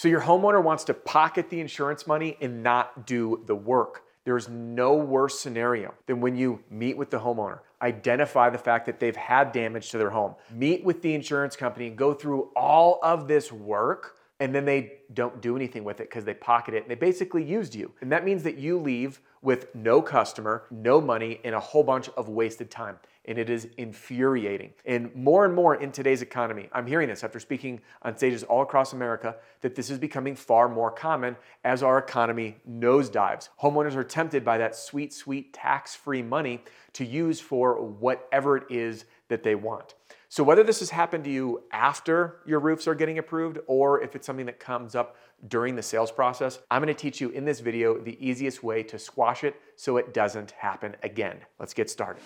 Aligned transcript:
So 0.00 0.08
your 0.08 0.22
homeowner 0.22 0.64
wants 0.64 0.84
to 0.84 0.94
pocket 0.94 1.50
the 1.50 1.60
insurance 1.60 2.06
money 2.06 2.38
and 2.40 2.62
not 2.62 3.04
do 3.04 3.42
the 3.44 3.54
work. 3.54 4.04
There's 4.24 4.48
no 4.48 4.94
worse 4.94 5.38
scenario 5.38 5.92
than 6.06 6.22
when 6.22 6.36
you 6.36 6.64
meet 6.70 6.96
with 6.96 7.10
the 7.10 7.18
homeowner, 7.18 7.58
identify 7.82 8.48
the 8.48 8.56
fact 8.56 8.86
that 8.86 8.98
they've 8.98 9.14
had 9.14 9.52
damage 9.52 9.90
to 9.90 9.98
their 9.98 10.08
home, 10.08 10.36
meet 10.50 10.82
with 10.84 11.02
the 11.02 11.12
insurance 11.12 11.54
company, 11.54 11.88
and 11.88 11.98
go 11.98 12.14
through 12.14 12.48
all 12.56 12.98
of 13.02 13.28
this 13.28 13.52
work, 13.52 14.16
and 14.40 14.54
then 14.54 14.64
they 14.64 14.94
don't 15.12 15.40
do 15.42 15.54
anything 15.54 15.84
with 15.84 16.00
it 16.00 16.08
because 16.08 16.24
they 16.24 16.34
pocket 16.34 16.74
it 16.74 16.82
and 16.82 16.90
they 16.90 16.94
basically 16.94 17.44
used 17.44 17.74
you. 17.74 17.92
And 18.00 18.10
that 18.10 18.24
means 18.24 18.42
that 18.42 18.56
you 18.56 18.78
leave 18.78 19.20
with 19.42 19.74
no 19.74 20.00
customer, 20.02 20.64
no 20.70 21.00
money, 21.00 21.40
and 21.44 21.54
a 21.54 21.60
whole 21.60 21.84
bunch 21.84 22.08
of 22.10 22.28
wasted 22.28 22.70
time. 22.70 22.98
And 23.26 23.38
it 23.38 23.50
is 23.50 23.68
infuriating. 23.76 24.72
And 24.86 25.14
more 25.14 25.44
and 25.44 25.54
more 25.54 25.76
in 25.76 25.92
today's 25.92 26.22
economy, 26.22 26.68
I'm 26.72 26.86
hearing 26.86 27.08
this 27.08 27.22
after 27.22 27.38
speaking 27.38 27.80
on 28.02 28.16
stages 28.16 28.42
all 28.42 28.62
across 28.62 28.94
America, 28.94 29.36
that 29.60 29.74
this 29.74 29.90
is 29.90 29.98
becoming 29.98 30.34
far 30.34 30.68
more 30.68 30.90
common 30.90 31.36
as 31.62 31.82
our 31.82 31.98
economy 31.98 32.56
nosedives. 32.68 33.50
Homeowners 33.62 33.94
are 33.94 34.04
tempted 34.04 34.42
by 34.42 34.56
that 34.58 34.74
sweet, 34.74 35.12
sweet 35.12 35.52
tax 35.52 35.94
free 35.94 36.22
money 36.22 36.64
to 36.94 37.04
use 37.04 37.40
for 37.40 37.80
whatever 37.80 38.56
it 38.56 38.64
is 38.70 39.04
that 39.28 39.42
they 39.42 39.54
want. 39.54 39.94
So, 40.32 40.44
whether 40.44 40.62
this 40.62 40.78
has 40.78 40.90
happened 40.90 41.24
to 41.24 41.30
you 41.30 41.64
after 41.72 42.36
your 42.46 42.60
roofs 42.60 42.86
are 42.86 42.94
getting 42.94 43.18
approved 43.18 43.58
or 43.66 44.00
if 44.00 44.14
it's 44.14 44.24
something 44.24 44.46
that 44.46 44.60
comes 44.60 44.94
up 44.94 45.16
during 45.48 45.74
the 45.74 45.82
sales 45.82 46.12
process, 46.12 46.60
I'm 46.70 46.80
gonna 46.80 46.94
teach 46.94 47.20
you 47.20 47.30
in 47.30 47.44
this 47.44 47.58
video 47.58 47.98
the 47.98 48.16
easiest 48.24 48.62
way 48.62 48.84
to 48.84 48.96
squash 48.96 49.42
it 49.42 49.56
so 49.74 49.96
it 49.96 50.14
doesn't 50.14 50.52
happen 50.52 50.94
again. 51.02 51.38
Let's 51.58 51.74
get 51.74 51.90
started. 51.90 52.22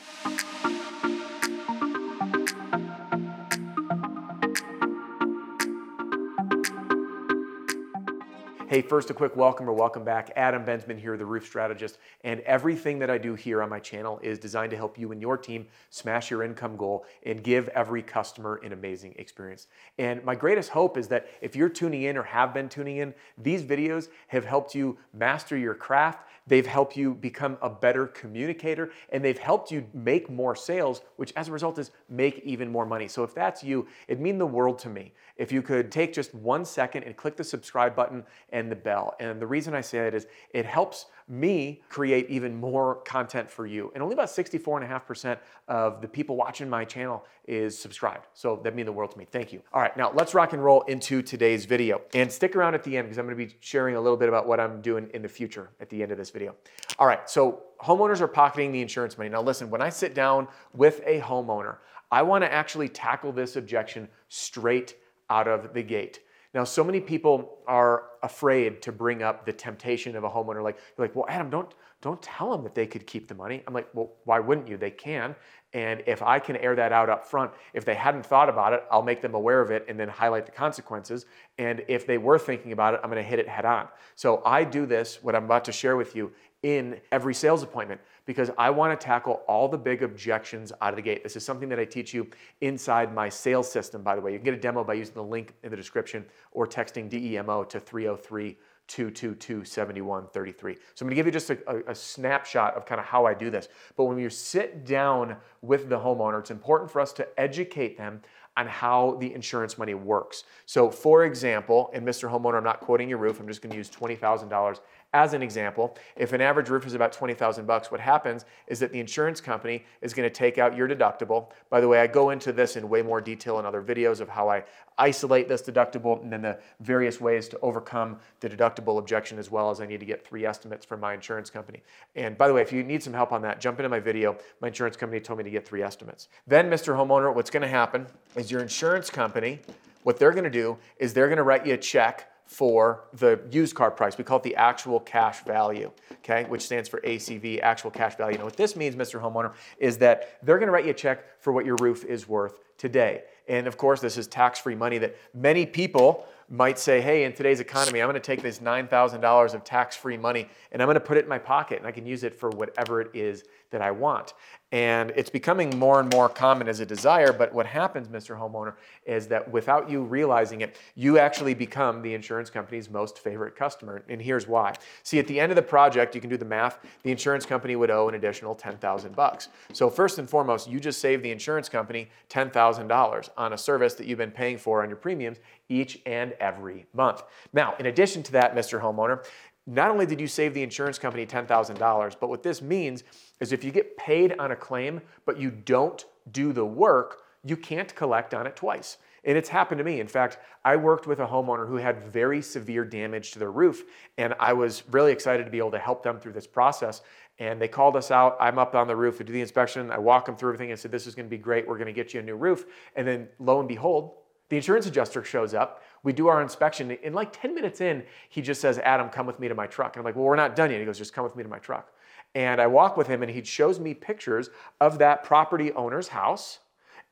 Hey, 8.75 8.83
first 8.83 9.09
a 9.09 9.15
quick 9.15 9.37
welcome 9.37 9.71
or 9.71 9.73
welcome 9.73 10.03
back. 10.03 10.33
Adam 10.35 10.65
Bensman 10.65 10.99
here, 10.99 11.17
the 11.17 11.25
roof 11.25 11.47
strategist. 11.47 11.97
And 12.25 12.41
everything 12.41 12.99
that 12.99 13.09
I 13.09 13.19
do 13.19 13.37
here 13.37 13.63
on 13.63 13.71
my 13.71 13.79
channel 13.79 14.19
is 14.21 14.37
designed 14.37 14.73
to 14.73 14.77
help 14.77 14.99
you 14.99 15.13
and 15.13 15.23
your 15.23 15.37
team 15.37 15.69
smash 15.91 16.29
your 16.29 16.43
income 16.43 16.77
goal 16.77 17.05
and 17.25 17.41
give 17.45 17.69
every 17.69 18.03
customer 18.03 18.57
an 18.65 18.73
amazing 18.73 19.15
experience. 19.17 19.69
And 19.99 20.25
my 20.25 20.35
greatest 20.35 20.71
hope 20.71 20.99
is 20.99 21.07
that 21.07 21.29
if 21.41 21.55
you're 21.55 21.69
tuning 21.69 22.03
in 22.03 22.17
or 22.17 22.25
have 22.25 22.53
been 22.53 22.69
tuning 22.69 22.97
in, 22.97 23.15
these 23.39 23.63
videos 23.63 24.09
have 24.27 24.45
helped 24.45 24.75
you 24.75 24.99
master 25.13 25.57
your 25.57 25.77
craft, 25.77 26.27
they've 26.49 26.67
helped 26.67 26.97
you 26.97 27.15
become 27.15 27.57
a 27.63 27.71
better 27.71 28.09
communicator, 28.09 28.91
and 29.11 29.25
they've 29.25 29.39
helped 29.39 29.71
you 29.71 29.87
make 29.95 30.29
more 30.29 30.57
sales, 30.57 31.03
which 31.15 31.33
as 31.37 31.47
a 31.47 31.53
result 31.53 31.79
is 31.79 31.93
make 32.09 32.41
even 32.41 32.73
more 32.73 32.85
money. 32.85 33.07
So 33.07 33.23
if 33.23 33.37
that's 33.37 33.63
you, 33.63 33.87
it'd 34.09 34.21
mean 34.21 34.37
the 34.37 34.45
world 34.47 34.81
to 34.81 34.89
me 34.89 35.13
if 35.37 35.51
you 35.53 35.63
could 35.63 35.91
take 35.91 36.13
just 36.13 36.35
one 36.35 36.65
second 36.65 37.05
and 37.05 37.17
click 37.17 37.37
the 37.37 37.45
subscribe 37.45 37.95
button 37.95 38.25
and 38.51 38.64
the 38.69 38.77
bell. 38.77 39.15
And 39.21 39.41
the 39.41 39.47
reason 39.47 39.75
I 39.75 39.81
say 39.81 39.99
that 39.99 40.15
is 40.15 40.27
it 40.51 40.67
helps 40.67 41.07
me 41.29 41.83
create 41.89 42.29
even 42.29 42.55
more 42.55 42.97
content 43.07 43.51
for 43.51 43.67
you. 43.67 43.91
And 43.95 44.03
only 44.03 44.13
about 44.13 44.29
64.5% 44.29 45.39
of 45.69 46.03
the 46.03 46.09
people 46.09 46.37
watching 46.37 46.69
my 46.69 46.85
channel 46.85 47.25
is 47.47 47.79
subscribed. 47.79 48.27
So 48.35 48.61
that 48.65 48.75
means 48.75 48.87
the 48.87 48.93
world 48.93 49.13
to 49.13 49.19
me. 49.19 49.25
Thank 49.25 49.53
you. 49.53 49.63
All 49.73 49.81
right, 49.81 49.97
now 49.97 50.13
let's 50.15 50.35
rock 50.35 50.53
and 50.53 50.63
roll 50.63 50.83
into 50.83 51.23
today's 51.23 51.65
video. 51.65 52.03
And 52.15 52.31
stick 52.31 52.55
around 52.57 52.75
at 52.75 52.85
the 52.85 52.97
end 52.97 53.07
because 53.07 53.19
I'm 53.19 53.27
gonna 53.27 53.37
be 53.37 53.55
sharing 53.61 53.97
a 53.97 54.01
little 54.01 54.19
bit 54.19 54.29
about 54.29 54.47
what 54.47 54.61
I'm 54.61 54.83
doing 54.83 55.09
in 55.15 55.23
the 55.23 55.29
future 55.29 55.71
at 55.81 55.89
the 55.89 56.03
end 56.03 56.13
of 56.13 56.19
this 56.19 56.31
video. 56.31 56.55
All 56.99 57.07
right, 57.07 57.29
so 57.29 57.63
homeowners 57.83 58.21
are 58.21 58.29
pocketing 58.29 58.73
the 58.73 58.83
insurance 58.83 59.17
money. 59.17 59.31
Now 59.31 59.43
listen, 59.43 59.71
when 59.71 59.81
I 59.83 59.89
sit 59.89 60.15
down 60.15 60.49
with 60.75 61.01
a 61.07 61.21
homeowner, 61.21 61.77
I 62.11 62.23
wanna 62.23 62.47
actually 62.47 62.89
tackle 62.89 63.33
this 63.33 63.57
objection 63.57 64.09
straight 64.29 64.97
out 65.31 65.49
of 65.49 65.73
the 65.73 65.83
gate. 65.83 66.21
Now, 66.55 66.65
so 66.65 66.85
many 66.85 67.01
people 67.01 67.59
are 67.67 68.05
afraid 68.23 68.81
to 68.83 68.93
bring 68.93 69.23
up 69.23 69.45
the 69.45 69.53
temptation 69.53 70.15
of 70.17 70.23
a 70.23 70.31
homeowner. 70.31 70.63
Like, 70.63 70.79
you're 70.97 71.07
like, 71.07 71.17
well, 71.17 71.27
Adam, 71.29 71.51
don't 71.51 71.75
don't 72.05 72.21
tell 72.21 72.51
them 72.53 72.63
that 72.65 72.75
they 72.75 72.87
could 72.87 73.07
keep 73.07 73.29
the 73.29 73.35
money. 73.35 73.63
I'm 73.67 73.73
like, 73.73 73.89
well, 73.95 74.13
why 74.25 74.39
wouldn't 74.39 74.69
you? 74.69 74.77
They 74.77 74.91
can. 74.91 75.35
And 75.73 76.03
if 76.07 76.21
I 76.21 76.39
can 76.39 76.55
air 76.57 76.77
that 76.77 76.93
out 76.93 77.09
up 77.09 77.27
front, 77.27 77.51
if 77.73 77.87
they 77.87 77.95
hadn't 77.95 78.27
thought 78.27 78.51
about 78.51 78.75
it, 78.75 78.85
I'll 78.91 79.03
make 79.03 79.23
them 79.23 79.33
aware 79.33 79.63
of 79.63 79.71
it 79.71 79.87
and 79.89 79.99
then 79.99 80.09
highlight 80.09 80.45
the 80.45 80.53
consequences. 80.53 81.25
And 81.57 81.83
if 81.89 82.07
they 82.07 82.19
were 82.19 82.39
thinking 82.39 82.73
about 82.73 82.93
it, 82.93 83.01
I'm 83.03 83.09
going 83.09 83.23
to 83.23 83.29
hit 83.29 83.39
it 83.39 83.49
head 83.49 83.65
on. 83.65 83.89
So 84.17 84.43
I 84.45 84.65
do 84.65 84.85
this, 84.85 85.21
what 85.23 85.35
I'm 85.35 85.47
about 85.47 85.65
to 85.65 85.73
share 85.73 85.97
with 85.97 86.15
you, 86.15 86.31
in 86.65 86.99
every 87.13 87.35
sales 87.35 87.63
appointment 87.63 88.01
because 88.25 88.51
I 88.57 88.71
want 88.71 88.99
to 88.99 89.05
tackle 89.05 89.43
all 89.47 89.69
the 89.69 89.77
big 89.77 90.03
objections 90.03 90.73
out 90.81 90.91
of 90.91 90.97
the 90.97 91.03
gate. 91.03 91.23
This 91.23 91.37
is 91.37 91.45
something 91.45 91.69
that 91.69 91.79
I 91.79 91.85
teach 91.85 92.15
you 92.15 92.27
inside 92.63 93.15
my 93.15 93.29
sales 93.29 93.71
system, 93.71 94.03
by 94.03 94.17
the 94.17 94.23
way. 94.23 94.33
You 94.33 94.39
can 94.39 94.47
get 94.47 94.55
a 94.55 94.61
demo 94.61 94.83
by 94.83 94.95
using 94.95 95.15
the 95.15 95.23
link 95.23 95.53
in 95.63 95.71
the 95.71 95.77
description 95.77 96.25
or 96.53 96.67
texting 96.67 97.11
DEMO 97.11 97.69
to 97.69 97.79
303 97.79 98.57
222 98.87 99.65
7133. 99.65 100.75
So 100.95 101.05
I'm 101.05 101.09
gonna 101.09 101.15
give 101.15 101.27
you 101.27 101.33
just 101.33 101.51
a, 101.51 101.59
a, 101.67 101.93
a, 101.93 101.95
snapshot 101.95 102.75
of 102.75 102.85
kind 102.85 103.01
of 103.01 103.07
how 103.07 103.25
I 103.25 103.33
do 103.33 103.51
this. 103.51 103.69
But 103.97 104.05
when 104.05 104.19
you 104.19 104.29
sit 104.29 104.85
down 104.85 105.37
with 105.63 105.89
the 105.89 105.99
homeowner, 105.99 106.41
it's 106.41 106.51
important 106.51 106.91
for 106.91 107.01
us 107.01 107.13
to 107.15 107.27
educate 107.41 107.97
them 107.97 108.21
on 108.57 108.67
how 108.67 109.17
the 109.21 109.33
insurance 109.35 109.79
money 109.79 109.95
works. 109.95 110.45
So 110.67 110.91
for 110.91 111.25
example, 111.25 111.91
and 111.95 112.07
Mr. 112.07 112.31
Homeowner, 112.31 112.59
I'm 112.59 112.65
not 112.65 112.81
quoting 112.81 113.09
your 113.09 113.19
roof, 113.19 113.41
I'm 113.41 113.49
just 113.49 113.63
gonna 113.63 113.75
use 113.75 113.91
$20,000 113.91 114.81
as 115.15 115.33
an 115.33 115.43
example, 115.43 115.97
if 116.17 116.33
an 116.33 116.41
average 116.41 116.69
roof 116.69 116.85
is 116.85 116.95
about 116.95 117.13
20,000 117.13 117.67
bucks, 117.67 117.91
what 117.91 118.01
happens 118.01 118.45
is 118.67 118.81
that 118.81 118.93
the 118.93 118.99
insurance 118.99 119.41
company 119.41 119.85
is 120.03 120.13
going 120.13 120.29
to 120.29 120.35
take 120.35 120.59
out 120.59 120.77
your 120.77 120.89
deductible. 120.89 121.51
By 121.71 121.81
the 121.81 121.87
way, 121.87 122.01
I 122.01 122.09
go 122.09 122.31
into 122.31 122.53
this 122.53 122.75
in 122.77 122.89
way 122.89 123.01
more 123.01 123.21
detail 123.21 123.61
in 123.61 123.65
other 123.65 123.81
videos 123.81 124.21
of 124.21 124.29
how 124.29 124.51
I 124.51 124.65
isolate 124.99 125.49
this 125.49 125.63
deductible 125.63 126.21
and 126.21 126.33
then 126.33 126.43
the 126.43 126.59
various 126.81 127.21
ways 127.21 127.49
to 127.49 127.59
overcome 127.61 128.19
the 128.41 128.51
deductible 128.51 128.99
objection 128.99 129.39
as 129.39 129.53
well 129.53 129.71
as 129.71 129.81
I 129.81 129.87
need 129.87 130.01
to 130.01 130.07
get 130.07 130.27
three 130.27 130.45
estimates 130.45 130.85
from 130.85 130.99
my 130.99 131.15
insurance 131.15 131.49
company. 131.49 131.83
And 132.17 132.37
by 132.37 132.49
the 132.49 132.55
way, 132.55 132.63
if 132.63 132.73
you 132.73 132.83
need 132.83 133.03
some 133.03 133.13
help 133.13 133.31
on 133.31 133.41
that, 133.43 133.61
jump 133.61 133.79
into 133.79 133.89
my 133.89 134.01
video. 134.01 134.37
My 134.61 134.69
insurance 134.69 134.97
company 134.97 135.21
told 135.21 135.39
me 135.39 135.45
to 135.45 135.51
get 135.51 135.67
three 135.67 135.83
estimates. 135.83 136.29
Then, 136.49 136.69
Mr. 136.69 136.97
Homeowner, 136.97 137.33
what's 137.33 137.51
going 137.51 137.63
to 137.63 137.69
happen 137.69 138.09
is 138.35 138.51
your 138.51 138.63
insurance 138.63 139.11
company, 139.11 139.61
what 140.03 140.19
they're 140.19 140.33
going 140.33 140.45
to 140.45 140.51
do 140.51 140.77
is 140.99 141.15
they're 141.15 141.29
going 141.29 141.39
to 141.39 141.45
write 141.45 141.65
you 141.65 141.75
a 141.75 141.79
check 141.79 142.31
for 142.47 143.05
the 143.15 143.41
used 143.51 143.75
car 143.75 143.91
price. 143.91 144.19
We 144.19 144.25
call 144.25 144.39
it 144.39 144.43
the 144.43 144.57
actual 144.57 145.01
cash 145.01 145.45
value, 145.45 145.91
okay, 146.17 146.45
which 146.45 146.63
stands 146.63 146.89
for 146.89 147.01
ACV, 147.01 147.61
actual 147.61 147.91
cash 147.91 148.17
value. 148.17 148.39
Now, 148.39 148.45
what 148.45 148.57
this 148.57 148.77
means, 148.77 148.97
Mr. 148.97 149.21
Homeowner, 149.21 149.55
is 149.79 149.99
that 149.99 150.39
they're 150.43 150.59
going 150.59 150.69
to 150.69 150.73
write 150.73 150.85
you 150.85 150.91
a 150.91 150.95
check 150.95 151.41
for 151.41 151.53
what 151.53 151.65
your 151.65 151.77
roof 151.81 152.05
is 152.05 152.29
worth 152.29 152.61
today. 152.77 153.23
And 153.49 153.67
of 153.67 153.77
course, 153.77 154.01
this 154.01 154.17
is 154.17 154.27
tax 154.27 154.59
free 154.59 154.75
money 154.75 154.99
that 154.99 155.17
many 155.35 155.67
people 155.67 156.27
might 156.49 156.79
say, 156.79 157.01
hey, 157.01 157.25
in 157.25 157.33
today's 157.33 157.61
economy, 157.61 158.03
I'm 158.03 158.09
going 158.09 158.15
to 158.15 158.21
take 158.21 158.43
this 158.43 158.59
$9,000 158.59 159.55
of 159.55 159.65
tax 159.65 159.97
free 159.97 160.17
money 160.17 160.49
and 160.73 160.83
I'm 160.83 160.87
going 160.87 160.95
to 160.95 161.01
put 161.01 161.17
it 161.17 161.25
in 161.25 161.29
my 161.29 161.39
pocket 161.39 161.79
and 161.79 161.87
I 161.87 161.93
can 161.93 162.07
use 162.07 162.23
it 162.25 162.35
for 162.35 162.51
whatever 162.51 163.01
it 163.01 163.11
is 163.15 163.45
that 163.75 163.83
I 163.83 163.91
want. 163.91 164.33
And 164.73 165.13
it's 165.15 165.31
becoming 165.31 165.79
more 165.79 166.01
and 166.01 166.13
more 166.13 166.29
common 166.29 166.67
as 166.67 166.81
a 166.81 166.87
desire. 166.87 167.33
But 167.33 167.53
what 167.53 167.67
happens, 167.67 168.09
Mr. 168.09 168.37
Homeowner, 168.37 168.75
is 169.07 169.29
that 169.29 169.49
without 169.53 169.89
you 169.89 170.03
realizing 170.03 170.63
it, 170.63 170.77
you 170.97 171.19
actually 171.19 171.55
become 171.55 172.03
the 172.03 172.15
insurance 172.15 172.51
company's 172.51 172.91
most 172.91 173.21
favorite 173.21 173.55
customer. 173.55 174.03
And 174.09 174.21
here's 174.21 174.49
why. 174.49 174.75
See, 175.05 175.21
at 175.21 175.29
the 175.29 175.39
end 175.39 175.53
of 175.53 175.57
the 175.57 175.63
project, 175.63 176.15
you 176.15 176.21
can 176.21 176.31
do 176.31 176.37
the 176.37 176.45
math, 176.45 176.81
the 177.05 177.13
insurance 177.13 177.47
company 177.47 177.77
would 177.77 177.91
owe 177.91 178.09
an 178.09 178.17
additional 178.17 178.55
10,000 178.55 179.15
bucks. 179.15 179.49
So 179.73 179.89
first 179.89 180.19
and 180.19 180.29
foremost, 180.29 180.69
you 180.69 180.81
just 180.81 181.01
saved 181.01 181.23
the 181.23 181.31
insurance 181.31 181.69
company 181.69 182.09
$10,000 182.31 183.29
on 183.37 183.53
a 183.53 183.59
service 183.59 183.95
that 183.95 184.07
you've 184.07 184.19
been 184.19 184.33
paying 184.33 184.59
for 184.59 184.83
on 184.83 184.89
your 184.89 184.97
premiums 184.97 185.39
each 185.69 186.01
and 186.05 186.33
every 186.41 186.87
month. 186.93 187.23
Now, 187.53 187.75
in 187.79 187.87
addition 187.87 188.23
to 188.25 188.33
that, 188.33 188.55
Mr. 188.55 188.81
Homeowner, 188.81 189.25
not 189.67 189.91
only 189.91 190.07
did 190.07 190.21
you 190.21 190.27
save 190.27 190.55
the 190.55 190.63
insurance 190.63 190.99
company 190.99 191.27
$10,000, 191.27 192.17
but 192.21 192.29
what 192.29 192.43
this 192.43 192.61
means 192.61 193.05
is 193.41 193.53
if 193.53 193.65
you 193.65 193.71
get 193.71 193.97
paid 193.97 194.39
on 194.39 194.51
a 194.53 194.57
claim, 194.57 195.01
but 195.25 195.39
you 195.39 195.51
don't 195.51 196.05
do 196.33 196.53
the 196.53 196.65
work, 196.65 197.23
you 197.45 197.57
can't 197.57 197.95
collect 197.95 198.35
on 198.35 198.47
it 198.47 198.57
twice. 198.57 198.99
And 199.27 199.39
it's 199.39 199.49
happened 199.49 199.79
to 199.79 199.85
me. 199.85 200.01
In 200.01 200.07
fact, 200.07 200.39
I 200.65 200.77
worked 200.77 201.07
with 201.07 201.19
a 201.21 201.27
homeowner 201.27 201.67
who 201.67 201.77
had 201.77 202.05
very 202.05 202.43
severe 202.43 202.85
damage 202.85 203.33
to 203.33 203.39
their 203.39 203.51
roof, 203.51 203.85
and 204.19 204.35
I 204.39 204.53
was 204.53 204.83
really 204.91 205.13
excited 205.13 205.45
to 205.45 205.51
be 205.51 205.59
able 205.59 205.71
to 205.71 205.79
help 205.79 206.03
them 206.03 206.21
through 206.21 206.33
this 206.33 206.47
process. 206.47 207.01
And 207.39 207.61
they 207.61 207.69
called 207.69 207.97
us 207.97 208.11
out. 208.11 208.37
I'm 208.39 208.59
up 208.59 208.75
on 208.75 208.87
the 208.87 208.95
roof. 208.95 209.19
to 209.19 209.25
do 209.25 209.33
the 209.33 209.41
inspection. 209.41 209.91
I 209.91 209.99
walk 209.99 210.27
them 210.27 210.37
through 210.37 210.51
everything 210.51 210.71
and 210.71 210.79
said, 210.79 210.93
This 210.93 211.07
is 211.07 211.15
going 211.15 211.27
to 211.27 211.31
be 211.31 211.39
great. 211.39 211.67
We're 211.67 211.79
going 211.79 211.87
to 211.87 211.93
get 211.93 212.15
you 212.15 212.21
a 212.21 212.23
new 212.23 212.37
roof. 212.37 212.67
And 212.97 213.09
then 213.09 213.29
lo 213.39 213.59
and 213.59 213.69
behold, 213.69 214.13
the 214.49 214.57
insurance 214.57 214.87
adjuster 214.87 215.25
shows 215.25 215.55
up. 215.55 215.83
We 216.03 216.13
do 216.13 216.29
our 216.29 216.43
inspection. 216.43 216.91
In 216.91 217.15
like 217.15 217.33
10 217.33 217.55
minutes 217.55 217.81
in, 217.81 218.05
he 218.29 218.43
just 218.43 218.61
says, 218.61 218.79
Adam, 218.79 219.09
come 219.09 219.27
with 219.27 219.41
me 219.41 219.49
to 219.49 219.55
my 219.55 219.67
truck. 219.67 219.97
And 219.97 220.01
I'm 220.01 220.05
like, 220.05 220.17
Well, 220.17 220.25
we're 220.25 220.37
not 220.37 220.55
done 220.55 220.71
yet. 220.71 220.79
He 220.79 220.87
goes, 220.87 220.99
Just 220.99 221.15
come 221.15 221.25
with 221.25 221.35
me 221.35 221.43
to 221.43 221.49
my 221.49 221.59
truck. 221.59 221.93
And 222.35 222.61
I 222.61 222.67
walk 222.67 222.97
with 222.97 223.07
him 223.07 223.23
and 223.23 223.31
he 223.31 223.43
shows 223.43 223.81
me 223.81 223.95
pictures 223.95 224.51
of 224.81 224.99
that 224.99 225.23
property 225.23 225.73
owner's 225.73 226.09
house 226.09 226.59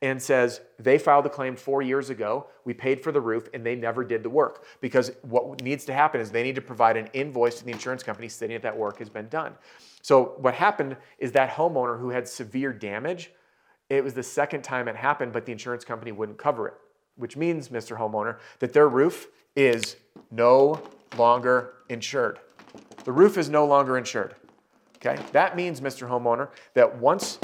and 0.01 0.21
says, 0.21 0.61
They 0.77 0.99
filed 0.99 1.25
a 1.25 1.29
claim 1.29 1.55
four 1.55 1.81
years 1.81 2.11
ago. 2.11 2.47
We 2.65 2.73
paid 2.75 3.01
for 3.01 3.11
the 3.11 3.21
roof 3.21 3.49
and 3.53 3.65
they 3.65 3.75
never 3.75 4.03
did 4.03 4.21
the 4.21 4.29
work. 4.29 4.65
Because 4.79 5.11
what 5.23 5.63
needs 5.63 5.85
to 5.85 5.93
happen 5.93 6.21
is 6.21 6.29
they 6.29 6.43
need 6.43 6.55
to 6.55 6.61
provide 6.61 6.97
an 6.97 7.09
invoice 7.13 7.59
to 7.59 7.65
the 7.65 7.71
insurance 7.71 8.03
company 8.03 8.29
stating 8.29 8.55
that 8.55 8.63
that 8.63 8.77
work 8.77 8.99
has 8.99 9.09
been 9.09 9.27
done. 9.29 9.53
So 10.03 10.35
what 10.37 10.53
happened 10.53 10.97
is 11.17 11.31
that 11.31 11.49
homeowner 11.49 11.99
who 11.99 12.09
had 12.09 12.27
severe 12.27 12.73
damage, 12.73 13.31
it 13.89 14.03
was 14.03 14.13
the 14.13 14.23
second 14.23 14.61
time 14.61 14.87
it 14.87 14.95
happened, 14.95 15.33
but 15.33 15.45
the 15.45 15.51
insurance 15.51 15.83
company 15.83 16.11
wouldn't 16.11 16.37
cover 16.37 16.67
it 16.67 16.73
which 17.15 17.37
means, 17.37 17.69
Mr. 17.69 17.97
Homeowner, 17.97 18.37
that 18.59 18.73
their 18.73 18.87
roof 18.87 19.27
is 19.55 19.95
no 20.31 20.81
longer 21.17 21.73
insured. 21.89 22.39
The 23.03 23.11
roof 23.11 23.37
is 23.37 23.49
no 23.49 23.65
longer 23.65 23.97
insured. 23.97 24.35
Okay? 24.97 25.21
That 25.31 25.55
means, 25.55 25.81
Mr. 25.81 26.07
Homeowner, 26.07 26.49
that 26.73 26.97
once 26.97 27.39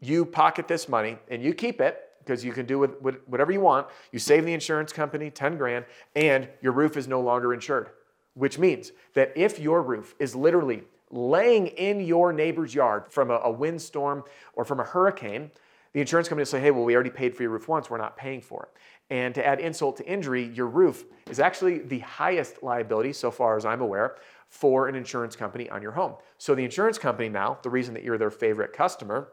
you 0.00 0.24
pocket 0.24 0.68
this 0.68 0.88
money 0.88 1.18
and 1.28 1.42
you 1.42 1.54
keep 1.54 1.80
it, 1.80 2.00
because 2.24 2.44
you 2.44 2.52
can 2.52 2.64
do 2.66 2.78
with, 2.78 3.00
with 3.02 3.16
whatever 3.26 3.52
you 3.52 3.60
want, 3.60 3.86
you 4.12 4.18
save 4.18 4.44
the 4.46 4.52
insurance 4.52 4.92
company 4.92 5.30
10 5.30 5.58
grand 5.58 5.84
and 6.16 6.48
your 6.62 6.72
roof 6.72 6.96
is 6.96 7.06
no 7.06 7.20
longer 7.20 7.52
insured. 7.52 7.90
Which 8.34 8.58
means 8.58 8.92
that 9.14 9.32
if 9.36 9.58
your 9.58 9.82
roof 9.82 10.14
is 10.18 10.34
literally 10.34 10.82
laying 11.10 11.68
in 11.68 12.00
your 12.00 12.32
neighbor's 12.32 12.74
yard 12.74 13.04
from 13.08 13.30
a, 13.30 13.34
a 13.44 13.50
windstorm 13.50 14.24
or 14.54 14.64
from 14.64 14.80
a 14.80 14.84
hurricane, 14.84 15.50
the 15.92 16.00
insurance 16.00 16.28
company 16.28 16.42
will 16.42 16.46
say, 16.46 16.60
hey, 16.60 16.72
well, 16.72 16.82
we 16.82 16.94
already 16.94 17.10
paid 17.10 17.36
for 17.36 17.42
your 17.42 17.52
roof 17.52 17.68
once, 17.68 17.88
we're 17.88 17.98
not 17.98 18.16
paying 18.16 18.40
for 18.40 18.64
it. 18.64 18.78
And 19.14 19.32
to 19.36 19.46
add 19.46 19.60
insult 19.60 19.98
to 19.98 20.06
injury, 20.06 20.50
your 20.54 20.66
roof 20.66 21.04
is 21.30 21.38
actually 21.38 21.78
the 21.78 22.00
highest 22.00 22.64
liability, 22.64 23.12
so 23.12 23.30
far 23.30 23.56
as 23.56 23.64
I'm 23.64 23.80
aware, 23.80 24.16
for 24.48 24.88
an 24.88 24.96
insurance 24.96 25.36
company 25.36 25.70
on 25.70 25.82
your 25.82 25.92
home. 25.92 26.14
So 26.36 26.56
the 26.56 26.64
insurance 26.64 26.98
company 26.98 27.28
now, 27.28 27.58
the 27.62 27.70
reason 27.70 27.94
that 27.94 28.02
you're 28.02 28.18
their 28.18 28.32
favorite 28.32 28.72
customer, 28.72 29.28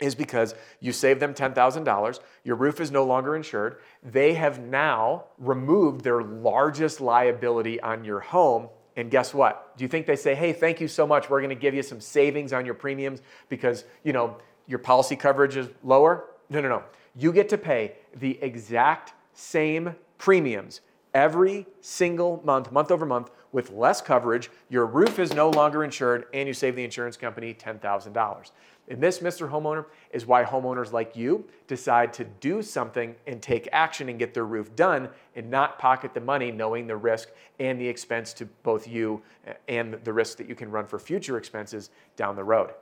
is 0.00 0.16
because 0.16 0.56
you 0.80 0.90
saved 0.90 1.20
them 1.20 1.32
$10,000, 1.32 2.18
your 2.42 2.56
roof 2.56 2.80
is 2.80 2.90
no 2.90 3.04
longer 3.04 3.36
insured. 3.36 3.76
They 4.02 4.34
have 4.34 4.58
now 4.58 5.26
removed 5.38 6.02
their 6.02 6.20
largest 6.20 7.00
liability 7.00 7.80
on 7.80 8.02
your 8.02 8.18
home. 8.18 8.68
And 8.96 9.12
guess 9.12 9.32
what? 9.32 9.76
Do 9.76 9.84
you 9.84 9.88
think 9.88 10.06
they 10.06 10.16
say, 10.16 10.34
hey, 10.34 10.52
thank 10.52 10.80
you 10.80 10.88
so 10.88 11.06
much. 11.06 11.30
We're 11.30 11.40
going 11.40 11.50
to 11.50 11.54
give 11.54 11.74
you 11.74 11.84
some 11.84 12.00
savings 12.00 12.52
on 12.52 12.66
your 12.66 12.74
premiums 12.74 13.22
because, 13.48 13.84
you 14.02 14.12
know, 14.12 14.38
your 14.66 14.80
policy 14.80 15.14
coverage 15.14 15.56
is 15.56 15.68
lower? 15.84 16.24
No, 16.50 16.60
no, 16.60 16.68
no. 16.68 16.82
You 17.16 17.32
get 17.32 17.48
to 17.50 17.58
pay 17.58 17.96
the 18.14 18.38
exact 18.42 19.14
same 19.32 19.94
premiums 20.18 20.80
every 21.14 21.66
single 21.80 22.42
month, 22.44 22.72
month 22.72 22.90
over 22.90 23.06
month, 23.06 23.30
with 23.52 23.70
less 23.70 24.02
coverage. 24.02 24.50
Your 24.68 24.84
roof 24.84 25.20
is 25.20 25.32
no 25.32 25.48
longer 25.48 25.84
insured, 25.84 26.26
and 26.34 26.48
you 26.48 26.54
save 26.54 26.74
the 26.74 26.82
insurance 26.82 27.16
company 27.16 27.54
$10,000. 27.54 28.50
And 28.88 29.00
this, 29.00 29.20
Mr. 29.20 29.48
Homeowner, 29.48 29.86
is 30.10 30.26
why 30.26 30.44
homeowners 30.44 30.92
like 30.92 31.16
you 31.16 31.46
decide 31.68 32.12
to 32.14 32.24
do 32.24 32.60
something 32.60 33.14
and 33.26 33.40
take 33.40 33.68
action 33.72 34.08
and 34.08 34.18
get 34.18 34.34
their 34.34 34.44
roof 34.44 34.74
done 34.76 35.08
and 35.36 35.48
not 35.50 35.78
pocket 35.78 36.12
the 36.12 36.20
money 36.20 36.50
knowing 36.50 36.86
the 36.86 36.96
risk 36.96 37.30
and 37.60 37.80
the 37.80 37.88
expense 37.88 38.34
to 38.34 38.46
both 38.62 38.86
you 38.86 39.22
and 39.68 39.94
the 40.04 40.12
risk 40.12 40.36
that 40.38 40.48
you 40.48 40.54
can 40.54 40.70
run 40.70 40.86
for 40.86 40.98
future 40.98 41.38
expenses 41.38 41.90
down 42.16 42.36
the 42.36 42.44
road. 42.44 42.72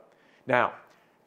Now, 0.45 0.73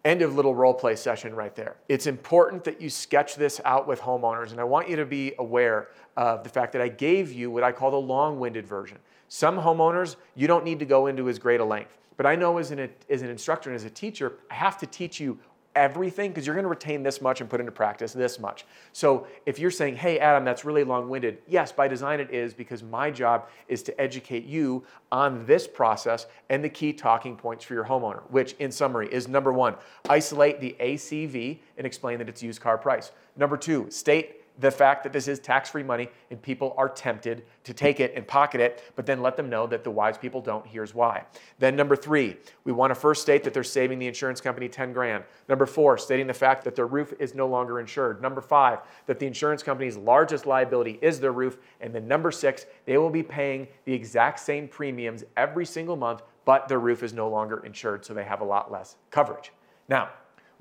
end 0.06 0.22
of 0.22 0.36
little 0.36 0.54
role 0.54 0.72
play 0.72 0.94
session 0.94 1.34
right 1.34 1.54
there. 1.54 1.76
It's 1.88 2.06
important 2.06 2.62
that 2.64 2.80
you 2.80 2.88
sketch 2.88 3.34
this 3.34 3.60
out 3.64 3.88
with 3.88 4.00
homeowners, 4.00 4.52
and 4.52 4.60
I 4.60 4.64
want 4.64 4.88
you 4.88 4.96
to 4.96 5.04
be 5.04 5.34
aware 5.38 5.88
of 6.16 6.44
the 6.44 6.48
fact 6.48 6.72
that 6.74 6.80
I 6.80 6.88
gave 6.88 7.32
you 7.32 7.50
what 7.50 7.64
I 7.64 7.72
call 7.72 7.90
the 7.90 7.96
long 7.96 8.38
winded 8.38 8.66
version. 8.66 8.98
Some 9.28 9.58
homeowners, 9.58 10.14
you 10.36 10.46
don't 10.46 10.64
need 10.64 10.78
to 10.78 10.84
go 10.84 11.08
into 11.08 11.28
as 11.28 11.38
great 11.40 11.58
a 11.58 11.64
length. 11.64 11.98
But 12.16 12.24
I 12.24 12.36
know 12.36 12.56
as 12.58 12.70
an, 12.70 12.88
as 13.10 13.22
an 13.22 13.28
instructor 13.28 13.68
and 13.68 13.74
as 13.74 13.84
a 13.84 13.90
teacher, 13.90 14.34
I 14.50 14.54
have 14.54 14.78
to 14.78 14.86
teach 14.86 15.20
you 15.20 15.38
everything 15.76 16.30
because 16.30 16.46
you're 16.46 16.56
going 16.56 16.64
to 16.64 16.68
retain 16.68 17.02
this 17.02 17.20
much 17.20 17.40
and 17.40 17.48
put 17.48 17.60
into 17.60 17.70
practice 17.70 18.12
this 18.12 18.40
much. 18.40 18.64
So 18.92 19.26
if 19.44 19.58
you're 19.58 19.70
saying, 19.70 19.96
hey, 19.96 20.18
Adam, 20.18 20.44
that's 20.44 20.64
really 20.64 20.82
long 20.82 21.08
winded, 21.08 21.38
yes, 21.46 21.70
by 21.70 21.86
design 21.86 22.18
it 22.18 22.32
is 22.32 22.54
because 22.54 22.82
my 22.82 23.10
job 23.10 23.48
is 23.68 23.82
to 23.84 24.00
educate 24.00 24.44
you 24.44 24.84
on 25.12 25.46
this 25.46 25.68
process 25.68 26.26
and 26.48 26.64
the 26.64 26.68
key 26.68 26.92
talking 26.92 27.36
points 27.36 27.64
for 27.64 27.74
your 27.74 27.84
homeowner, 27.84 28.22
which 28.30 28.54
in 28.54 28.72
summary 28.72 29.08
is 29.12 29.28
number 29.28 29.52
one, 29.52 29.76
isolate 30.08 30.60
the 30.60 30.74
ACV 30.80 31.58
and 31.76 31.86
explain 31.86 32.18
that 32.18 32.28
it's 32.28 32.42
used 32.42 32.60
car 32.60 32.78
price. 32.78 33.12
Number 33.36 33.56
two, 33.56 33.90
state 33.90 34.45
the 34.58 34.70
fact 34.70 35.02
that 35.02 35.12
this 35.12 35.28
is 35.28 35.38
tax 35.38 35.70
free 35.70 35.82
money 35.82 36.08
and 36.30 36.40
people 36.40 36.74
are 36.76 36.88
tempted 36.88 37.44
to 37.64 37.74
take 37.74 38.00
it 38.00 38.12
and 38.16 38.26
pocket 38.26 38.60
it, 38.60 38.82
but 38.94 39.04
then 39.04 39.20
let 39.20 39.36
them 39.36 39.50
know 39.50 39.66
that 39.66 39.84
the 39.84 39.90
wise 39.90 40.16
people 40.16 40.40
don't. 40.40 40.66
Here's 40.66 40.94
why. 40.94 41.24
Then, 41.58 41.76
number 41.76 41.96
three, 41.96 42.36
we 42.64 42.72
want 42.72 42.90
to 42.90 42.94
first 42.94 43.22
state 43.22 43.44
that 43.44 43.52
they're 43.52 43.64
saving 43.64 43.98
the 43.98 44.06
insurance 44.06 44.40
company 44.40 44.68
10 44.68 44.92
grand. 44.92 45.24
Number 45.48 45.66
four, 45.66 45.98
stating 45.98 46.26
the 46.26 46.34
fact 46.34 46.64
that 46.64 46.74
their 46.74 46.86
roof 46.86 47.12
is 47.18 47.34
no 47.34 47.46
longer 47.46 47.80
insured. 47.80 48.22
Number 48.22 48.40
five, 48.40 48.80
that 49.06 49.18
the 49.18 49.26
insurance 49.26 49.62
company's 49.62 49.96
largest 49.96 50.46
liability 50.46 50.98
is 51.02 51.20
their 51.20 51.32
roof. 51.32 51.58
And 51.80 51.94
then 51.94 52.08
number 52.08 52.30
six, 52.30 52.66
they 52.86 52.96
will 52.98 53.10
be 53.10 53.22
paying 53.22 53.68
the 53.84 53.92
exact 53.92 54.40
same 54.40 54.68
premiums 54.68 55.24
every 55.36 55.66
single 55.66 55.96
month, 55.96 56.22
but 56.44 56.68
their 56.68 56.80
roof 56.80 57.02
is 57.02 57.12
no 57.12 57.28
longer 57.28 57.64
insured, 57.64 58.04
so 58.04 58.14
they 58.14 58.24
have 58.24 58.40
a 58.40 58.44
lot 58.44 58.70
less 58.70 58.96
coverage. 59.10 59.52
Now, 59.88 60.10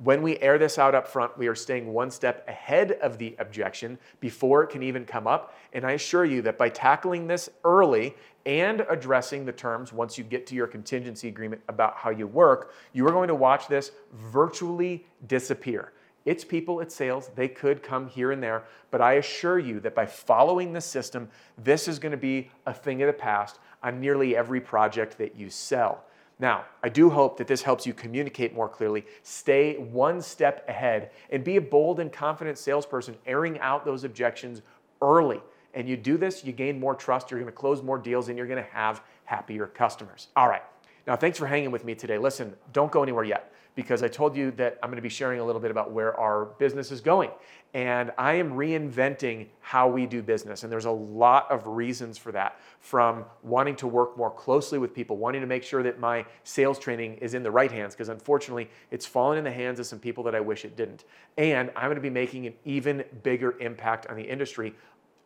when 0.04 0.22
we 0.22 0.38
air 0.40 0.58
this 0.58 0.78
out 0.78 0.94
up 0.94 1.08
front, 1.08 1.38
we 1.38 1.48
are 1.48 1.56
staying 1.56 1.92
one 1.92 2.12
step 2.12 2.46
ahead 2.48 2.94
of 3.02 3.18
the 3.18 3.36
objection 3.40 3.98
before 4.20 4.64
it 4.64 4.70
can 4.70 4.84
even 4.84 5.06
come 5.06 5.26
up. 5.26 5.56
And 5.74 5.86
I 5.86 5.94
assure 5.94 6.26
you 6.26 6.42
that 6.44 6.58
by 6.58 6.70
tackling 6.70 7.28
this 7.28 7.50
early 7.64 8.16
and 8.46 8.86
addressing 8.90 9.46
the 9.46 9.54
terms 9.54 9.94
once 9.94 10.18
you 10.18 10.24
get 10.24 10.46
to 10.48 10.56
your 10.56 10.68
contingency 10.68 11.30
agreement 11.30 11.62
about 11.70 11.96
how 11.96 12.10
you 12.10 12.28
work, 12.28 12.74
you 12.94 13.08
are 13.08 13.12
going 13.12 13.30
to 13.30 13.36
watch 13.36 13.68
this 13.68 13.92
virtually 14.14 15.06
disappear. 15.28 15.94
It's 16.26 16.44
people, 16.44 16.82
it's 16.82 16.96
sales. 16.96 17.30
They 17.36 17.48
could 17.48 17.82
come 17.82 18.08
here 18.08 18.32
and 18.32 18.42
there, 18.42 18.64
but 18.92 19.00
I 19.00 19.14
assure 19.14 19.60
you 19.60 19.80
that 19.82 19.96
by 19.96 20.08
following 20.08 20.74
this 20.74 20.86
system, 20.86 21.30
this 21.58 21.88
is 21.88 22.00
going 22.00 22.12
to 22.12 22.18
be 22.18 22.50
a 22.66 22.74
thing 22.74 23.02
of 23.04 23.08
the 23.08 23.14
past 23.14 23.60
on 23.84 24.02
nearly 24.02 24.36
every 24.36 24.60
project 24.60 25.18
that 25.20 25.36
you 25.36 25.50
sell. 25.50 26.04
Now, 26.38 26.66
I 26.84 26.90
do 26.90 27.10
hope 27.10 27.38
that 27.38 27.48
this 27.48 27.62
helps 27.62 27.86
you 27.86 27.94
communicate 27.94 28.54
more 28.54 28.68
clearly, 28.68 29.06
stay 29.24 29.78
one 29.78 30.22
step 30.22 30.68
ahead, 30.68 31.12
and 31.30 31.44
be 31.44 31.56
a 31.56 31.62
bold 31.62 32.00
and 32.00 32.12
confident 32.12 32.58
salesperson, 32.58 33.16
airing 33.26 33.60
out 33.60 33.86
those 33.86 34.04
objections 34.04 34.62
early. 35.02 35.40
And 35.74 35.88
you 35.88 35.96
do 35.96 36.18
this, 36.18 36.44
you 36.44 36.52
gain 36.52 36.80
more 36.80 36.96
trust, 36.96 37.32
you're 37.32 37.40
gonna 37.40 37.52
close 37.52 37.82
more 37.82 37.98
deals, 37.98 38.28
and 38.28 38.38
you're 38.38 38.48
gonna 38.48 38.62
have 38.64 39.02
happier 39.24 39.68
customers. 39.68 40.28
All 40.36 40.50
right. 40.50 40.64
Now, 41.08 41.16
thanks 41.16 41.38
for 41.38 41.46
hanging 41.46 41.72
with 41.72 41.86
me 41.86 41.94
today. 41.96 42.18
Listen, 42.18 42.56
don't 42.74 42.92
go 42.92 43.04
anywhere 43.04 43.24
yet 43.24 43.54
because 43.76 44.02
I 44.02 44.08
told 44.08 44.36
you 44.36 44.52
that 44.52 44.80
I'm 44.82 44.90
going 44.90 44.96
to 44.96 45.02
be 45.02 45.10
sharing 45.10 45.40
a 45.40 45.46
little 45.46 45.62
bit 45.62 45.70
about 45.70 45.92
where 45.92 46.18
our 46.20 46.46
business 46.58 46.92
is 46.92 47.02
going. 47.02 47.30
And 47.74 48.12
I 48.18 48.36
am 48.36 48.54
reinventing 48.54 49.48
how 49.60 49.90
we 49.90 50.06
do 50.06 50.24
business. 50.24 50.64
And 50.64 50.72
there's 50.72 50.86
a 50.86 50.92
lot 50.92 51.52
of 51.52 51.68
reasons 51.68 52.18
for 52.18 52.32
that 52.32 52.58
from 52.80 53.26
wanting 53.44 53.76
to 53.78 53.88
work 53.88 54.18
more 54.18 54.32
closely 54.32 54.80
with 54.80 54.96
people, 54.96 55.18
wanting 55.18 55.42
to 55.42 55.48
make 55.48 55.62
sure 55.62 55.84
that 55.84 56.00
my 56.00 56.26
sales 56.46 56.80
training 56.80 57.16
is 57.16 57.34
in 57.34 57.44
the 57.44 57.52
right 57.52 57.72
hands, 57.72 57.94
because 57.94 58.08
unfortunately, 58.08 58.70
it's 58.92 59.06
fallen 59.06 59.38
in 59.38 59.44
the 59.44 59.52
hands 59.52 59.80
of 59.82 59.86
some 59.86 60.00
people 60.00 60.24
that 60.24 60.34
I 60.34 60.40
wish 60.40 60.64
it 60.64 60.78
didn't. 60.78 61.04
And 61.38 61.70
I'm 61.76 61.88
going 61.88 61.96
to 61.96 62.02
be 62.02 62.10
making 62.10 62.48
an 62.48 62.54
even 62.64 63.04
bigger 63.24 63.60
impact 63.60 64.08
on 64.08 64.16
the 64.16 64.24
industry 64.24 64.74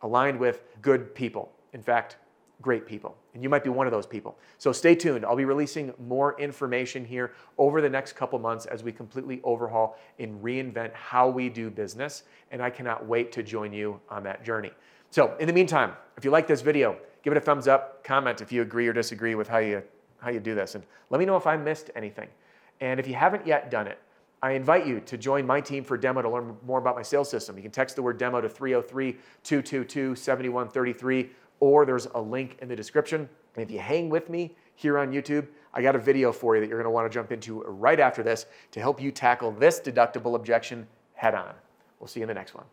aligned 0.02 0.40
with 0.40 0.62
good 0.82 1.14
people. 1.14 1.52
In 1.72 1.82
fact, 1.82 2.16
great 2.62 2.86
people. 2.86 3.16
And 3.34 3.42
you 3.42 3.48
might 3.48 3.64
be 3.64 3.70
one 3.70 3.86
of 3.86 3.92
those 3.92 4.06
people. 4.06 4.36
So 4.58 4.72
stay 4.72 4.94
tuned. 4.94 5.24
I'll 5.24 5.36
be 5.36 5.44
releasing 5.44 5.92
more 5.98 6.38
information 6.40 7.04
here 7.04 7.32
over 7.58 7.80
the 7.80 7.88
next 7.88 8.14
couple 8.14 8.38
months 8.38 8.66
as 8.66 8.82
we 8.82 8.92
completely 8.92 9.40
overhaul 9.44 9.98
and 10.18 10.42
reinvent 10.42 10.92
how 10.92 11.28
we 11.28 11.48
do 11.48 11.70
business. 11.70 12.24
And 12.50 12.62
I 12.62 12.70
cannot 12.70 13.06
wait 13.06 13.32
to 13.32 13.42
join 13.42 13.72
you 13.72 14.00
on 14.08 14.22
that 14.24 14.44
journey. 14.44 14.72
So 15.10 15.36
in 15.40 15.46
the 15.46 15.52
meantime, 15.52 15.92
if 16.16 16.24
you 16.24 16.30
like 16.30 16.46
this 16.46 16.60
video, 16.60 16.96
give 17.22 17.32
it 17.32 17.36
a 17.36 17.40
thumbs 17.40 17.66
up, 17.66 18.04
comment 18.04 18.40
if 18.40 18.52
you 18.52 18.62
agree 18.62 18.86
or 18.86 18.92
disagree 18.92 19.34
with 19.34 19.48
how 19.48 19.58
you, 19.58 19.82
how 20.18 20.30
you 20.30 20.40
do 20.40 20.54
this. 20.54 20.74
And 20.74 20.84
let 21.08 21.18
me 21.18 21.24
know 21.24 21.36
if 21.36 21.46
I 21.46 21.56
missed 21.56 21.90
anything. 21.96 22.28
And 22.80 23.00
if 23.00 23.06
you 23.06 23.14
haven't 23.14 23.46
yet 23.46 23.70
done 23.70 23.86
it, 23.86 23.98
I 24.42 24.52
invite 24.52 24.86
you 24.86 25.00
to 25.00 25.18
join 25.18 25.46
my 25.46 25.60
team 25.60 25.84
for 25.84 25.98
demo 25.98 26.22
to 26.22 26.28
learn 26.28 26.56
more 26.64 26.78
about 26.78 26.96
my 26.96 27.02
sales 27.02 27.28
system. 27.28 27.56
You 27.56 27.62
can 27.62 27.70
text 27.70 27.96
the 27.96 28.02
word 28.02 28.16
demo 28.16 28.40
to 28.40 28.48
303 28.48 29.12
222 29.42 30.14
7133 30.14 31.30
or 31.60 31.86
there's 31.86 32.06
a 32.14 32.20
link 32.20 32.58
in 32.60 32.68
the 32.68 32.76
description. 32.76 33.28
And 33.54 33.62
if 33.62 33.70
you 33.70 33.78
hang 33.78 34.08
with 34.08 34.28
me 34.28 34.56
here 34.74 34.98
on 34.98 35.12
YouTube, 35.12 35.46
I 35.72 35.82
got 35.82 35.94
a 35.94 35.98
video 35.98 36.32
for 36.32 36.56
you 36.56 36.60
that 36.60 36.68
you're 36.68 36.78
going 36.78 36.90
to 36.90 36.90
want 36.90 37.10
to 37.10 37.14
jump 37.14 37.30
into 37.30 37.62
right 37.62 38.00
after 38.00 38.22
this 38.22 38.46
to 38.72 38.80
help 38.80 39.00
you 39.00 39.12
tackle 39.12 39.52
this 39.52 39.80
deductible 39.80 40.34
objection 40.34 40.86
head 41.14 41.34
on. 41.34 41.54
We'll 42.00 42.08
see 42.08 42.20
you 42.20 42.24
in 42.24 42.28
the 42.28 42.34
next 42.34 42.54
one. 42.54 42.64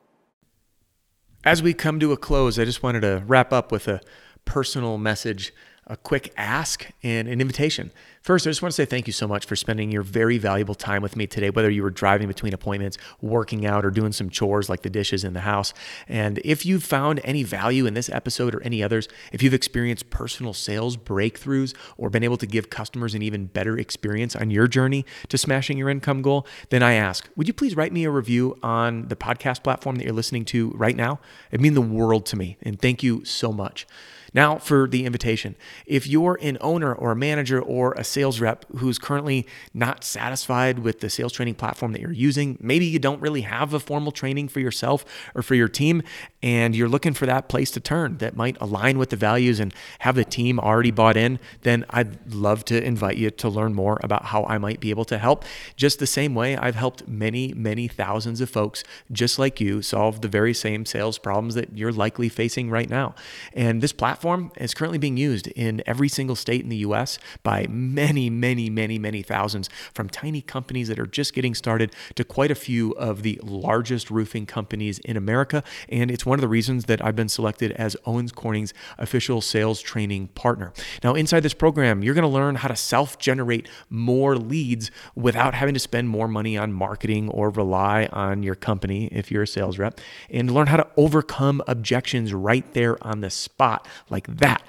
As 1.44 1.62
we 1.62 1.74
come 1.74 2.00
to 2.00 2.12
a 2.12 2.18
close, 2.18 2.58
I 2.58 2.66
just 2.66 2.82
wanted 2.82 3.02
to 3.02 3.24
wrap 3.28 3.54
up 3.54 3.72
with 3.72 3.88
a 3.88 4.02
personal 4.46 4.98
message 4.98 5.54
a 5.88 5.96
quick 5.96 6.34
ask 6.38 6.92
and 7.02 7.28
an 7.28 7.40
invitation. 7.40 7.92
First, 8.22 8.46
I 8.46 8.50
just 8.50 8.62
want 8.62 8.74
to 8.74 8.76
say 8.76 8.84
thank 8.84 9.08
you 9.08 9.14
so 9.14 9.26
much 9.26 9.46
for 9.46 9.56
spending 9.56 9.90
your 9.90 10.02
very 10.04 10.38
valuable 10.38 10.76
time 10.76 11.02
with 11.02 11.16
me 11.16 11.28
today, 11.28 11.50
whether 11.50 11.70
you 11.70 11.82
were 11.82 11.90
driving 11.90 12.28
between 12.28 12.54
appointments, 12.54 12.98
working 13.22 13.66
out, 13.66 13.86
or 13.86 13.90
doing 13.90 14.12
some 14.12 14.30
chores 14.30 14.68
like 14.68 14.82
the 14.82 14.90
dishes 14.90 15.24
in 15.24 15.32
the 15.32 15.40
house. 15.42 15.74
And 16.10 16.40
if 16.44 16.66
you've 16.66 16.84
found 16.84 17.22
any 17.24 17.44
value 17.44 17.86
in 17.86 17.94
this 17.94 18.10
episode 18.10 18.54
or 18.54 18.62
any 18.64 18.84
others, 18.84 19.08
if 19.32 19.42
you've 19.42 19.54
experienced 19.54 20.10
personal 20.10 20.54
sales 20.54 20.98
breakthroughs 20.98 21.74
or 21.98 22.10
been 22.10 22.24
able 22.24 22.38
to 22.38 22.46
give 22.46 22.70
customers 22.70 23.16
an 23.16 23.22
even 23.22 23.46
better 23.46 23.78
experience 23.78 24.36
on 24.36 24.52
your 24.52 24.68
journey 24.68 25.06
to 25.30 25.38
smashing 25.38 25.78
your 25.78 25.90
income 25.90 26.22
goal, 26.22 26.46
then 26.70 26.84
I 26.84 26.94
ask, 26.94 27.30
would 27.38 27.48
you 27.48 27.54
please 27.54 27.78
write 27.78 27.94
me 27.94 28.04
a 28.04 28.12
review 28.12 28.58
on 28.62 29.08
the 29.08 29.16
podcast 29.16 29.64
platform 29.64 29.96
that 29.96 30.04
you're 30.04 30.14
listening 30.14 30.44
to 30.46 30.72
right 30.72 30.98
now? 30.98 31.22
It 31.50 31.62
means 31.62 31.76
the 31.76 31.82
world 31.82 32.26
to 32.28 32.36
me. 32.36 32.58
And 32.62 32.78
thank 32.78 33.04
you 33.04 33.24
so 33.24 33.54
much. 33.54 33.88
Now, 34.34 34.58
for 34.58 34.88
the 34.88 35.06
invitation. 35.06 35.56
If 35.86 36.08
you're 36.08 36.38
an 36.42 36.58
owner 36.62 36.94
or 36.94 37.12
a 37.12 37.16
manager 37.16 37.62
or 37.62 37.94
a 37.94 38.04
sales 38.04 38.40
rep 38.40 38.66
who's 38.78 39.00
currently 39.00 39.48
not 39.74 40.04
satisfied 40.04 40.80
with 40.80 41.00
the 41.00 41.10
sales 41.10 41.34
training 41.34 41.56
platform 41.56 41.94
that 41.94 42.02
you're 42.02 42.12
using, 42.12 42.58
maybe 42.60 42.86
you 42.86 43.00
don't 43.00 43.22
really 43.22 43.42
have 43.42 43.74
a 43.74 43.80
formal 43.80 44.12
training 44.12 44.48
for 44.50 44.60
yourself 44.60 45.06
or 45.34 45.42
for 45.42 45.56
your 45.56 45.68
team, 45.68 46.04
and 46.44 46.76
you're 46.76 46.90
looking 46.90 47.14
for 47.14 47.26
that 47.26 47.50
place 47.50 47.72
to 47.72 47.80
turn 47.80 48.18
that 48.18 48.36
might 48.36 48.58
align 48.60 48.98
with 48.98 49.10
the 49.10 49.16
values 49.16 49.60
and 49.60 49.74
have 50.00 50.16
the 50.16 50.26
team 50.26 50.60
already 50.60 50.92
bought 50.92 51.18
in, 51.18 51.40
then 51.62 51.86
I'd 51.90 52.34
love 52.34 52.66
to 52.66 52.84
invite 52.84 53.18
you 53.18 53.32
to 53.32 53.50
learn 53.50 53.74
more 53.74 54.00
about 54.04 54.26
how 54.26 54.44
I 54.46 54.58
might 54.58 54.80
be 54.80 54.90
able 54.90 55.06
to 55.06 55.18
help. 55.18 55.46
Just 55.76 56.00
the 56.00 56.08
same 56.08 56.36
way 56.36 56.58
I've 56.58 56.76
helped 56.76 57.08
many, 57.08 57.54
many 57.54 57.88
thousands 57.88 58.42
of 58.42 58.50
folks 58.50 58.84
just 59.12 59.40
like 59.40 59.62
you 59.62 59.82
solve 59.82 60.22
the 60.22 60.28
very 60.28 60.54
same 60.54 60.86
sales 60.86 61.18
problems 61.18 61.56
that 61.56 61.78
you're 61.78 61.92
likely 61.92 62.30
facing 62.30 62.70
right 62.70 62.90
now. 62.90 63.16
And 63.54 63.82
this 63.82 63.94
platform 63.94 64.17
platform 64.18 64.52
is 64.58 64.74
currently 64.74 64.98
being 64.98 65.16
used 65.16 65.46
in 65.50 65.84
every 65.86 66.10
single 66.10 66.36
state 66.36 66.64
in 66.64 66.70
the 66.70 66.78
US 66.78 67.20
by 67.44 67.68
many, 67.70 68.32
many, 68.32 68.68
many, 68.68 68.98
many 68.98 69.22
thousands, 69.22 69.70
from 69.94 70.10
tiny 70.10 70.42
companies 70.42 70.88
that 70.88 70.98
are 70.98 71.06
just 71.06 71.36
getting 71.36 71.54
started 71.54 71.94
to 72.16 72.24
quite 72.24 72.50
a 72.50 72.56
few 72.56 72.94
of 72.94 73.22
the 73.22 73.40
largest 73.44 74.10
roofing 74.10 74.48
companies 74.48 74.98
in 75.00 75.18
America. 75.18 75.64
And 75.88 76.10
it's 76.10 76.26
one 76.26 76.40
of 76.40 76.42
the 76.42 76.48
reasons 76.48 76.86
that 76.86 77.04
I've 77.06 77.16
been 77.16 77.30
selected 77.30 77.74
as 77.74 77.96
Owens 78.08 78.32
Corning's 78.32 78.74
official 78.98 79.40
sales 79.40 79.82
training 79.82 80.30
partner. 80.30 80.74
Now, 81.04 81.14
inside 81.14 81.42
this 81.42 81.54
program, 81.54 82.04
you're 82.04 82.16
going 82.16 82.24
to 82.24 82.28
learn 82.28 82.56
how 82.56 82.70
to 82.70 82.76
self 82.76 83.20
generate 83.20 83.70
more 83.88 84.36
leads 84.36 84.90
without 85.14 85.54
having 85.54 85.76
to 85.76 85.80
spend 85.80 86.10
more 86.10 86.28
money 86.28 86.58
on 86.58 86.74
marketing 86.74 87.30
or 87.30 87.52
rely 87.52 88.08
on 88.12 88.42
your 88.42 88.56
company 88.56 89.10
if 89.12 89.30
you're 89.30 89.44
a 89.44 89.48
sales 89.48 89.78
rep, 89.78 90.02
and 90.32 90.50
learn 90.50 90.66
how 90.66 90.78
to 90.78 90.88
overcome 90.98 91.62
objections 91.68 92.34
right 92.34 92.74
there 92.74 92.98
on 93.06 93.22
the 93.22 93.30
spot 93.30 93.88
like 94.10 94.28
that 94.38 94.64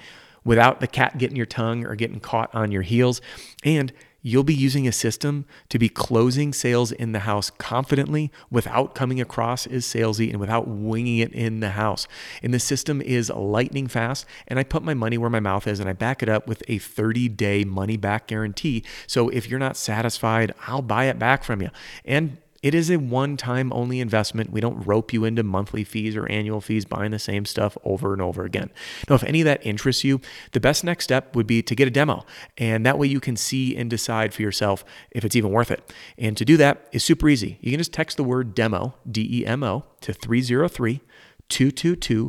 without 0.44 0.80
the 0.80 0.86
cat 0.86 1.18
getting 1.18 1.36
your 1.36 1.46
tongue 1.46 1.84
or 1.84 1.94
getting 1.94 2.20
caught 2.20 2.54
on 2.54 2.72
your 2.72 2.82
heels. 2.82 3.20
And 3.64 3.92
you'll 4.22 4.44
be 4.44 4.54
using 4.54 4.88
a 4.88 4.92
system 4.92 5.44
to 5.68 5.78
be 5.78 5.88
closing 5.88 6.52
sales 6.52 6.90
in 6.90 7.12
the 7.12 7.20
house 7.20 7.50
confidently 7.50 8.32
without 8.50 8.94
coming 8.94 9.20
across 9.20 9.66
as 9.66 9.84
salesy 9.84 10.30
and 10.30 10.40
without 10.40 10.66
winging 10.66 11.18
it 11.18 11.32
in 11.32 11.60
the 11.60 11.70
house. 11.70 12.08
And 12.42 12.52
the 12.52 12.58
system 12.58 13.00
is 13.00 13.30
lightning 13.30 13.86
fast. 13.86 14.26
And 14.46 14.58
I 14.58 14.64
put 14.64 14.82
my 14.82 14.94
money 14.94 15.18
where 15.18 15.30
my 15.30 15.40
mouth 15.40 15.66
is 15.66 15.80
and 15.80 15.88
I 15.88 15.92
back 15.92 16.22
it 16.22 16.28
up 16.28 16.48
with 16.48 16.62
a 16.68 16.78
30 16.78 17.28
day 17.28 17.64
money 17.64 17.96
back 17.96 18.26
guarantee. 18.26 18.84
So 19.06 19.28
if 19.28 19.48
you're 19.48 19.58
not 19.58 19.76
satisfied, 19.76 20.52
I'll 20.66 20.82
buy 20.82 21.04
it 21.04 21.18
back 21.18 21.44
from 21.44 21.62
you. 21.62 21.70
And 22.04 22.38
it 22.62 22.74
is 22.74 22.90
a 22.90 22.96
one 22.96 23.36
time 23.36 23.72
only 23.72 24.00
investment. 24.00 24.50
We 24.50 24.60
don't 24.60 24.84
rope 24.84 25.12
you 25.12 25.24
into 25.24 25.42
monthly 25.42 25.84
fees 25.84 26.16
or 26.16 26.26
annual 26.26 26.60
fees 26.60 26.84
buying 26.84 27.12
the 27.12 27.18
same 27.18 27.44
stuff 27.44 27.78
over 27.84 28.12
and 28.12 28.20
over 28.20 28.44
again. 28.44 28.70
Now, 29.08 29.14
if 29.14 29.24
any 29.24 29.40
of 29.40 29.44
that 29.44 29.64
interests 29.64 30.02
you, 30.02 30.20
the 30.52 30.60
best 30.60 30.82
next 30.82 31.04
step 31.04 31.36
would 31.36 31.46
be 31.46 31.62
to 31.62 31.74
get 31.74 31.86
a 31.86 31.90
demo. 31.90 32.24
And 32.56 32.84
that 32.84 32.98
way 32.98 33.06
you 33.06 33.20
can 33.20 33.36
see 33.36 33.76
and 33.76 33.88
decide 33.88 34.34
for 34.34 34.42
yourself 34.42 34.84
if 35.10 35.24
it's 35.24 35.36
even 35.36 35.52
worth 35.52 35.70
it. 35.70 35.92
And 36.16 36.36
to 36.36 36.44
do 36.44 36.56
that 36.56 36.88
is 36.90 37.04
super 37.04 37.28
easy. 37.28 37.58
You 37.60 37.70
can 37.70 37.78
just 37.78 37.92
text 37.92 38.16
the 38.16 38.24
word 38.24 38.54
demo, 38.54 38.94
D 39.08 39.28
E 39.30 39.46
M 39.46 39.62
O, 39.62 39.84
to 40.00 40.12
303 40.12 41.00
222 41.48 42.28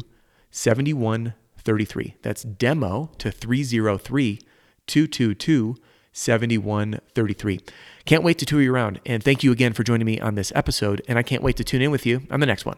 7133. 0.51 2.15
That's 2.21 2.43
demo 2.43 3.11
to 3.17 3.31
303 3.31 4.39
222 4.85 5.75
7133. 6.13 7.59
Can't 8.05 8.23
wait 8.23 8.37
to 8.39 8.45
tour 8.45 8.61
you 8.61 8.73
around. 8.73 8.99
And 9.05 9.23
thank 9.23 9.43
you 9.43 9.51
again 9.51 9.73
for 9.73 9.83
joining 9.83 10.05
me 10.05 10.19
on 10.19 10.35
this 10.35 10.51
episode. 10.55 11.01
And 11.07 11.17
I 11.17 11.23
can't 11.23 11.43
wait 11.43 11.57
to 11.57 11.63
tune 11.63 11.81
in 11.81 11.91
with 11.91 12.05
you 12.05 12.23
on 12.31 12.39
the 12.39 12.45
next 12.45 12.65
one. 12.65 12.77